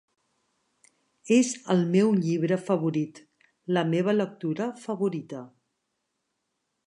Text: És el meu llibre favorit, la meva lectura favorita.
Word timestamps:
És 1.35 1.51
el 1.73 1.83
meu 1.95 2.09
llibre 2.21 2.57
favorit, 2.71 3.21
la 3.79 3.85
meva 3.93 4.17
lectura 4.23 4.69
favorita. 4.87 5.45